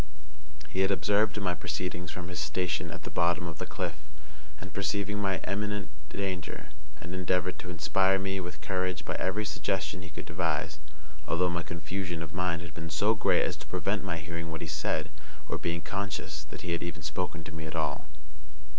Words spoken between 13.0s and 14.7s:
great as to prevent my hearing what he